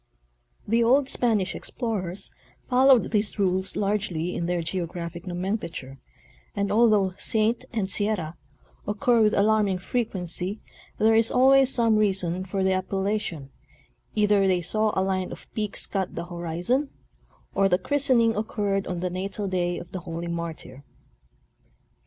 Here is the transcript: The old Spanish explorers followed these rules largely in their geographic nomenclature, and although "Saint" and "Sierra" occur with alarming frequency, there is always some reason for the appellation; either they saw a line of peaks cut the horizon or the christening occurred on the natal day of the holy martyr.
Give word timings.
The 0.67 0.83
old 0.83 1.07
Spanish 1.09 1.53
explorers 1.53 2.31
followed 2.67 3.11
these 3.11 3.37
rules 3.37 3.75
largely 3.75 4.33
in 4.33 4.47
their 4.47 4.63
geographic 4.63 5.27
nomenclature, 5.27 5.99
and 6.55 6.71
although 6.71 7.13
"Saint" 7.19 7.65
and 7.71 7.87
"Sierra" 7.87 8.35
occur 8.87 9.21
with 9.21 9.35
alarming 9.35 9.77
frequency, 9.77 10.59
there 10.97 11.13
is 11.13 11.29
always 11.29 11.71
some 11.71 11.97
reason 11.97 12.43
for 12.45 12.63
the 12.63 12.73
appellation; 12.73 13.51
either 14.15 14.47
they 14.47 14.63
saw 14.63 14.91
a 14.99 15.03
line 15.05 15.31
of 15.31 15.45
peaks 15.53 15.85
cut 15.85 16.15
the 16.15 16.25
horizon 16.25 16.89
or 17.53 17.69
the 17.69 17.77
christening 17.77 18.35
occurred 18.35 18.87
on 18.87 19.01
the 19.01 19.09
natal 19.11 19.47
day 19.47 19.77
of 19.77 19.91
the 19.91 19.99
holy 19.99 20.25
martyr. 20.27 20.83